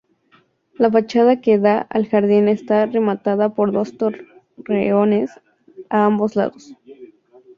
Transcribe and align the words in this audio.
La 0.79 0.89
fachada 0.89 1.41
que 1.41 1.59
da 1.59 1.77
al 1.81 2.07
jardín 2.07 2.47
está 2.47 2.87
rematada 2.87 3.53
por 3.53 3.71
dos 3.71 3.97
torreones 3.99 5.29
a 5.91 6.05
ambos 6.05 6.35
lados. 6.35 6.75